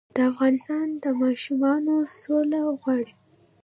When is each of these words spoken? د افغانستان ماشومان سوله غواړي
د 0.15 0.17
افغانستان 0.31 0.87
ماشومان 1.21 1.83
سوله 2.19 2.59
غواړي 2.79 3.09